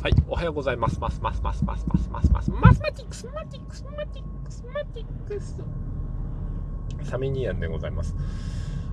[0.00, 1.00] はい、おはようございます。
[1.00, 5.58] ますますますますますますます mathematics matics matics matics
[7.02, 8.14] サミニアンでございます。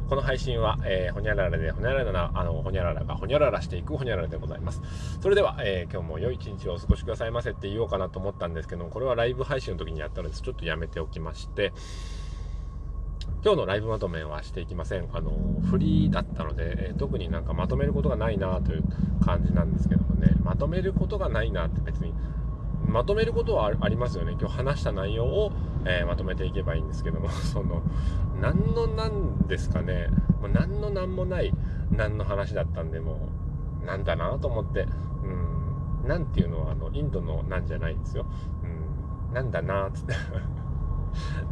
[0.09, 4.81] この配信は、えー、ほにゃららで、ほにゃららな、あの、ほにゃららがほにゃららしていくほにゃららでございます。
[5.21, 11.71] それでは、えー、今日も良い一日をお過ごしくださいませって言おうかなと思ったんですけどもこれはライブ配信の時にやったので、ちょっとやめておきまして、
[13.45, 15.07] 今日のライブまとめはしていきません。
[15.13, 15.29] あの、
[15.69, 18.83] フリーだったので、えー、特になんかまとめることがないなという
[19.23, 22.15] 感じなんですけどもね、まとめることがないなって別に、
[22.87, 24.31] まとめることはありますよね。
[24.39, 25.51] 今日話した内容を、
[25.85, 27.83] えー、まとめていけばいいんですけども、 その、
[28.41, 30.07] 何の何ですかね、
[30.41, 31.53] もう何の何もない
[31.91, 33.29] 何の話だったんで、も
[33.83, 34.87] う、なんだなと思って、
[35.23, 38.25] うん、なんていうのは、あの、インドのなんじゃないんですよ。
[39.27, 40.15] うん、なんだなつって。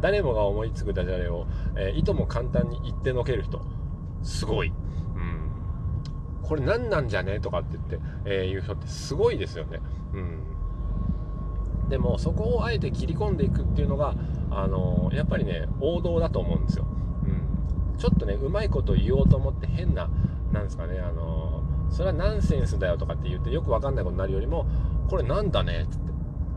[0.00, 1.46] 誰もが思いつくダジャレを、
[1.76, 3.60] えー、いとも簡単に言ってのける人。
[4.22, 4.68] すごい。
[4.68, 4.72] う
[5.18, 5.50] ん。
[6.42, 7.40] これ何なんじゃね？
[7.40, 9.80] とかって言って、えー、言う人ってすごいですよね。
[10.12, 11.88] うん。
[11.88, 14.14] でも、そこをあえて切り込んでいくっていうのが、
[14.50, 16.86] あのー、やっぱりね、王道だと思うんですよ。
[17.24, 17.98] うん。
[17.98, 20.08] ちょっとね、うまいこと言おうと思って変な、
[20.52, 24.66] なんですかね、あのそれはナンセンスだよとかって言ってよくわかんないことになるよりも、
[25.08, 25.82] これなんだね？
[25.82, 26.12] っつって。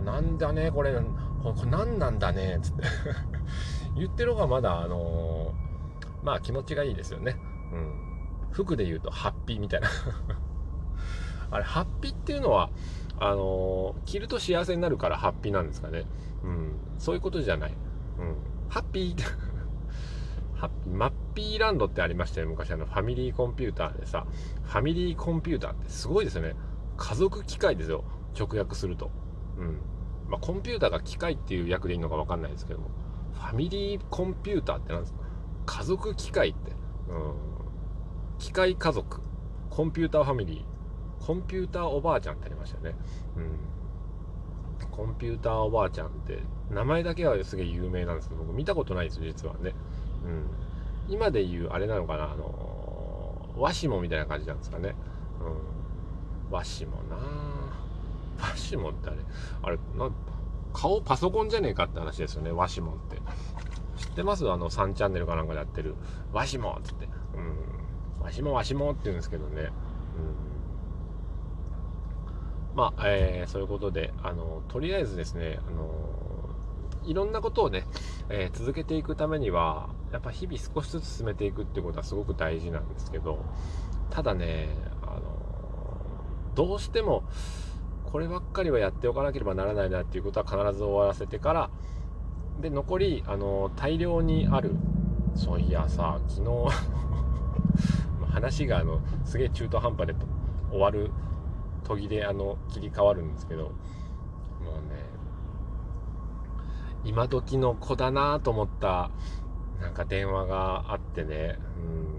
[0.05, 0.71] なんだね？
[0.71, 0.93] これ、
[1.43, 2.83] これ何なんだねつって
[3.95, 7.37] 言ってる方がまだあのー、まあ気持ちがいいですよね。
[7.71, 8.07] うん。
[8.51, 9.87] 服で言うとハッピーみたいな。
[11.49, 12.69] あれハッピーっていうのは
[13.19, 16.05] あのー、着ると幸せになるからハッピーなんですかね。
[16.43, 16.73] うん。
[16.97, 17.73] そういうことじゃない。
[18.19, 18.35] うん。
[18.69, 19.21] ハッピー
[20.55, 20.95] ハッピー。
[20.95, 22.47] マッピーランドってありましたよ。
[22.47, 24.25] 昔あのファミリーコンピューターでさ
[24.63, 26.55] ファミリーコンピューターってすごいですよね。
[26.97, 28.03] 家族機械ですよ。
[28.37, 29.11] 直訳すると。
[29.57, 29.79] うん。
[30.29, 32.89] まあ、コンピューターが機械っていう訳でいいのか分かんないですけども
[33.33, 35.19] ファミリーコンピューターって何ですか？
[35.65, 36.71] 家族機械って、
[37.09, 37.33] うん、
[38.39, 39.21] 機械家族。
[39.69, 41.25] コンピューターファミリー。
[41.25, 42.95] コンピューターおばあちゃんってありましたよね、
[43.35, 43.39] う
[44.85, 46.39] ん、コンピューターおばあちゃんって
[46.69, 49.73] 名前だけはすげえ有名なんですけど僕見たことないです実はね、
[51.07, 52.31] うん、今で言うあれなのかな？
[52.31, 54.95] あのー、わしもみたいな感じなんですかね、
[56.47, 57.19] うん、わしもなあ
[58.39, 59.19] ワシモンってあれ、
[59.63, 60.09] あれ、な
[60.73, 63.17] 顔パソコンじゃねえかって話ですよね、ワシモンって。
[63.97, 64.49] 知ってます？
[64.49, 65.95] あの3チャンネルかなんかでやってる、
[66.31, 67.07] ワシモンっつって。
[67.35, 68.23] うん。
[68.23, 69.61] ワシモンワシモンって言うんですけどね。
[69.61, 69.71] うん。
[72.75, 75.89] まあ、えー、そういうことで、あの、とりあえずですね、あの、
[77.05, 77.85] いろんなことをね、
[78.29, 83.43] えー、続けていくためには、やっぱ日々少しずつ進めていくってことはすごく大事なんですけど、
[84.11, 85.21] ただね、あの、
[86.53, 87.23] どうしても、
[88.07, 91.69] こればっかりはやっておかなければならないなっていうことは必ず終わらせてから
[92.61, 94.75] で残りあの大量にある
[95.35, 96.75] そういやさ昨日
[98.31, 100.15] 話があのすげえ中途半端で
[100.71, 101.11] 終わる
[101.83, 103.73] 途切れあの切り替わるんですけどもう
[104.89, 105.05] ね
[107.03, 109.11] 今時の子だなと思った
[109.81, 112.16] なんか電話があってね、うん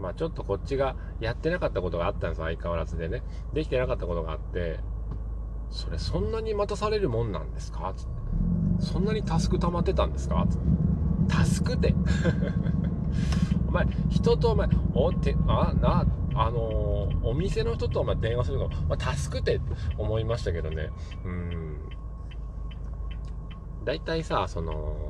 [0.00, 3.22] まあちょっとこっちがやってなかったことがあったんです相変わらずでね。
[3.52, 4.80] できてなかったことがあって、
[5.70, 7.92] それそんなに待たされるもんなんですか？
[7.96, 8.10] つって。
[8.80, 10.44] そんなにタスク溜まってたんですか？
[10.48, 10.64] つって。
[11.28, 11.94] タスクって
[13.68, 20.90] お前、人とお前、おって、あ、な、あのー、お店の人とお前電話するの、まあ、タスクってって思いましたけどね。
[21.24, 21.76] うん。
[23.84, 25.09] 大体さ、その、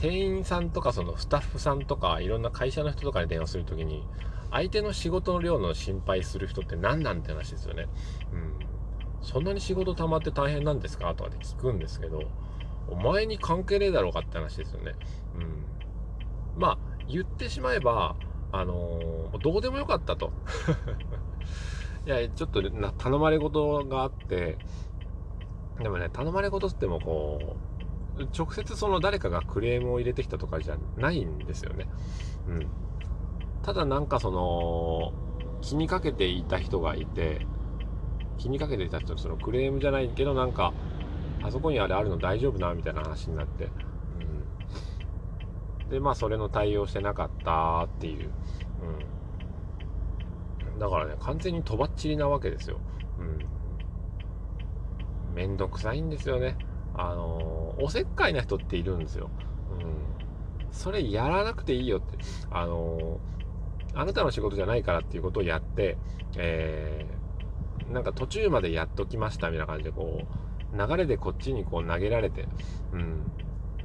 [0.00, 4.06] 店員さんとかそのスタッフさんとかいろんな会社の人とかに電話するときに
[4.50, 7.86] 相手の仕事の量の心配する人って何なんて話ですよね。
[8.32, 8.54] うん。
[9.22, 12.22] そんなに仕事溜まって大変なんですかとかって聞くんですけど、
[12.88, 14.94] お前に関係ねえだろうかって話ですよね。
[15.36, 15.64] うん。
[16.60, 16.78] まあ、
[17.08, 18.16] 言ってしまえば、
[18.50, 20.32] あのー、どうでもよかったと。
[22.06, 24.58] いや、ちょっと頼まれ事があって、
[25.78, 27.69] でもね、頼まれ事ってもこう、
[28.36, 31.86] 直接その誰かがクレームを入れてきたとかじゃないんですよね。
[32.48, 32.66] うん。
[33.62, 35.12] ただなんかその、
[35.60, 37.46] 気にかけていた人がいて、
[38.38, 40.72] 気にかけていた人そのクレームじゃないけどなんか、
[41.42, 43.68] あそこにあれあるの大丈夫なみたいな話になって、
[45.84, 45.90] うん。
[45.90, 48.30] で、まあそれの対応してなかったっていう。
[50.72, 50.78] うん。
[50.78, 52.78] だからね、完全にとばっちりなわけですよ。
[53.18, 53.22] う
[55.32, 55.34] ん。
[55.34, 56.56] めんどくさいんですよね。
[57.00, 59.30] あのおせっかいな人っているんですよ。
[59.72, 60.72] うん。
[60.72, 62.18] それやらなくていいよって。
[62.50, 63.18] あの
[63.94, 65.96] あなたの仕事じゃないからっていうことをやって、
[66.36, 70.22] えー、なんか途中までやっときましたみたいな感じで、こ
[70.72, 72.46] う、流れでこっちにこう投げられて、
[72.92, 73.32] うん。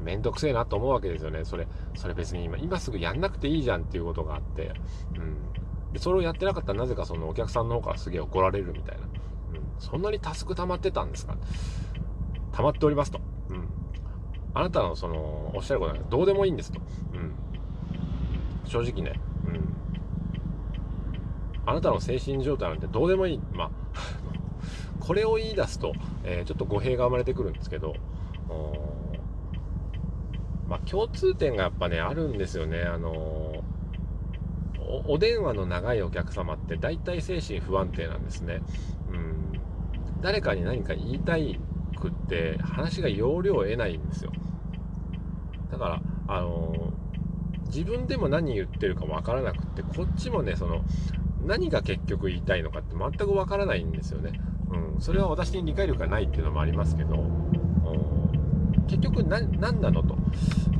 [0.03, 1.45] めんどくせえなと思うわけですよね。
[1.45, 4.73] それ、それ別に今、今すぐやんなくていいじゃんっていうことがあって、
[5.17, 5.93] うん。
[5.93, 9.03] で、それをやってなかったらなぜかそのお客さんの方からすげえ怒られるみたいな。
[9.03, 9.09] うん、
[9.79, 11.37] そんなにタスク溜まってたんですか
[12.55, 13.19] 溜まっておりますと。
[13.49, 13.67] うん。
[14.53, 16.79] あなたのその、おっしゃることはどうでもいいんですと。
[17.13, 17.33] うん。
[18.65, 19.75] 正直ね、うん。
[21.65, 23.41] あなたの精神状態なんてどうでもいい。
[23.53, 23.71] まあ、
[24.99, 25.93] これを言い出すと、
[26.23, 27.95] えー、ちょっと語弊が生まれてくるんですけど、
[30.67, 32.81] まあ、共通点がやっぱね、あるんですよね。
[32.81, 33.09] あの
[34.79, 38.61] お、お電話の長いお客様って大体精神不安定なんですね。
[39.11, 39.59] うん。
[40.21, 41.59] 誰かに何か言いたい
[41.95, 44.31] くって話が要領を得ないんですよ。
[45.71, 46.93] だから、あの
[47.67, 50.81] 自分でも何言ってるかわからなくって、こっちもね、その、
[51.45, 54.39] 何が結局言いたいのかって全くわからないんですよね。
[54.95, 55.01] うん。
[55.01, 57.17] それは私に理解力がないっていうのもありますけど、う
[57.51, 57.65] ん
[58.87, 60.15] 結局何なのと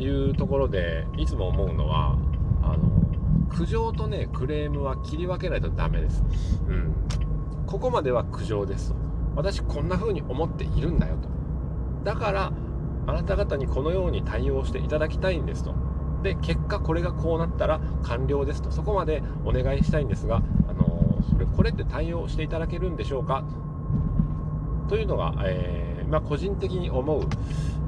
[0.01, 2.17] いうところでいつも思うのは
[2.61, 6.23] あの苦情とねクレームは切り分けないとダメです、
[6.67, 6.93] うん、
[7.65, 8.93] ここまでは苦情です
[9.35, 11.29] 私こんな風に思っているんだよと。
[12.03, 12.51] だから
[13.07, 15.73] あなた方にこのように対応していただきたいんですと。
[16.23, 18.71] で結果これがこうなったら完了ですと。
[18.71, 23.43] そこまでお願いしたいんですが、あのそれこれって対応していただけるんでしょうか？
[24.87, 27.21] というのが、えーまあ、個人的に思う、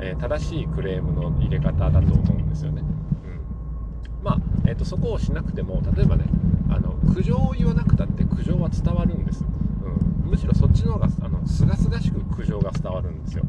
[0.01, 2.81] えー、正しいクレームの入れ方だと思うんですよね。
[2.81, 6.25] うん、まあ、えーと、そこをしなくても例えばね
[6.69, 9.45] あの苦情を言わなくたって苦情は伝わるんです。
[10.27, 13.43] むしろそっちの方があの清々しく苦情が伝わるんですよ。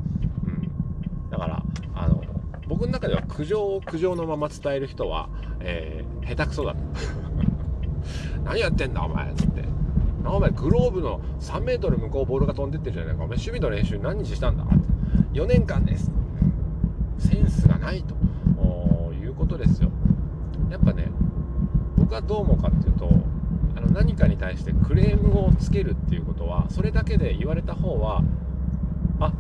[0.46, 1.62] うん、だから
[1.94, 2.22] あの
[2.66, 5.28] 僕の中では苦情を苦情のまま伝える人は、
[5.60, 6.74] えー、下手くそだ
[8.44, 9.64] 何やってんだお前っつって。
[10.24, 13.24] お前グローブの3メートル向こうボールが飛んでってるじゃないか。
[13.24, 14.64] お前守備の練習何日したんだ？
[14.64, 14.74] って。
[15.32, 16.10] 4年間です。
[17.18, 18.14] センスがないと。
[19.28, 19.90] いうことですよ。
[20.70, 21.10] やっぱね
[21.96, 23.10] 僕はどう思うかっていうと
[23.98, 28.22] 何かに対してクレームをつけるっていうことはそれだけで言われた方は
[29.18, 29.32] あ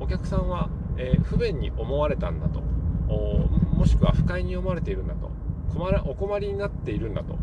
[0.00, 2.60] お客さんは、えー、不便に思われたんだと。
[2.60, 5.30] もしくは不快に思われているんだと。
[5.72, 7.38] 困らお困りになっているんだと。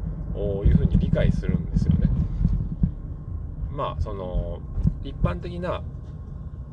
[0.66, 2.10] いうふうに理解するんですよね。
[3.72, 4.60] まあその
[5.04, 5.82] 一般的な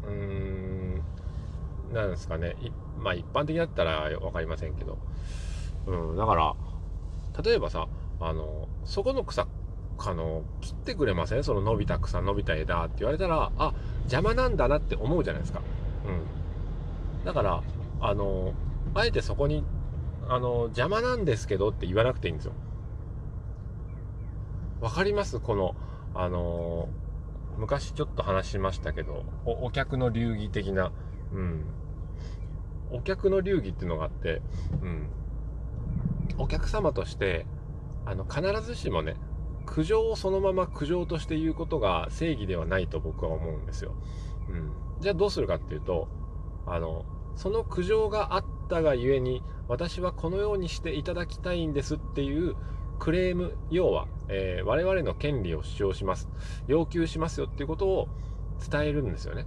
[0.04, 1.02] うーん
[1.92, 2.56] なんですかね。
[2.98, 4.98] まあ一般的だったら分かりませんけど、
[5.86, 6.54] うん、だから
[7.44, 7.86] 例えばさ
[8.20, 9.46] あのそこの草
[9.98, 11.44] あの切ってくれません？
[11.44, 15.60] その伸びた草伸びた枝って言われたらあ邪魔なんだなって思うじゃないですか、
[16.06, 17.62] うん、だから
[18.00, 18.54] あの
[18.94, 19.64] あえてそこに
[20.28, 22.52] あの邪魔なんですけどって言わなくていいんですよ。
[24.80, 25.40] わかります？
[25.40, 25.74] この
[26.14, 26.88] あの、
[27.58, 30.90] 昔ちょっと話しましたけどお、お客の流儀的な、
[31.32, 31.64] うん。
[32.90, 34.40] お客の流儀っていうのがあって、
[34.82, 35.08] うん。
[36.38, 37.46] お客様として、
[38.06, 39.16] あの、必ずしもね、
[39.68, 43.92] 苦情をそのまま苦情として言うことが正義ではないと僕は思うんですよ。
[44.48, 44.72] うん。
[45.00, 46.08] じゃあどうするかっていうと、
[46.66, 47.04] あの、
[47.36, 52.56] その苦情があったがゆえに、私はこのようにしていただきたいんですっていう
[52.98, 56.28] クレーム、要は、えー、我々の権利を主張します。
[56.66, 58.08] 要求しますよっていうことを
[58.70, 59.46] 伝えるんですよね。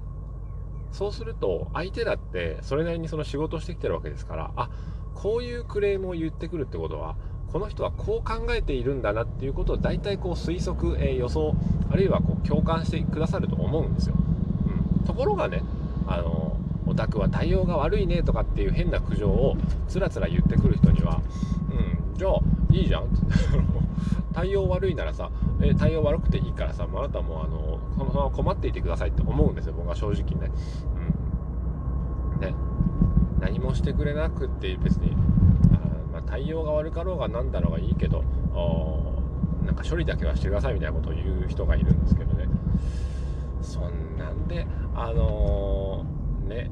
[0.91, 4.69] そうすると、相手だってそれなりにその仕事してきてるわけですから、あ、
[5.15, 7.17] こういうクレームを言ってくるってことは、
[7.51, 11.53] この人はこう考えているんだなっていうことを大体こう推測、えー、予想、
[11.91, 14.15] あるいはこう共感してくださると思うんですよ。
[14.65, 15.05] うん。
[15.05, 15.61] ところがね、
[16.07, 21.21] あの、オタクは対応が悪いねとかっていう変な苦情をつらつら言ってくる人には、
[21.71, 22.39] うん、じゃあ
[22.71, 23.15] いいじゃんって
[24.33, 25.29] 対応悪いならさ、
[25.61, 30.51] え対応悪くていいからさ、あなたもあの、このまま困っていてくださいって思うんですよ、僕は正直ね。
[32.35, 32.39] うん。
[32.39, 32.55] ね。
[33.39, 35.15] 何もしてくれなくって別に、
[36.25, 38.23] 対応が悪かろうが何だろうがいいけど、
[39.65, 42.47] なんか処理だけはしてくださいみたいなことを言う人がいるんですけどね。
[43.61, 46.71] そんなんで、あのー、ね、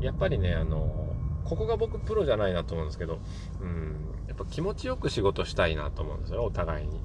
[0.00, 3.18] やっぱりね、あのー、ここが僕プロじゃないなと思うんですけど、
[3.60, 3.96] うん、
[4.28, 6.96] やっぱ気持ちよく仕事したいなと思うんですよお互いに。
[6.96, 7.02] うん。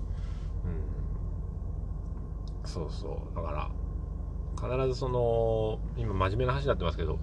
[2.66, 3.36] そうそう。
[3.36, 3.70] だから、
[4.78, 7.20] 必ずその、今真面目な話になってますけど、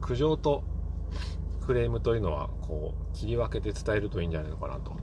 [0.00, 0.62] 苦情と
[1.62, 5.00] クレームというのは、こう、切り分けて伝えるといいんじゃないのかなと、